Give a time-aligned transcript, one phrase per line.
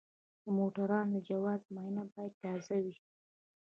[0.43, 2.95] د موټروان د جواز معاینه باید تازه وي.